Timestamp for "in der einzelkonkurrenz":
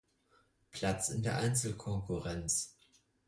1.09-2.75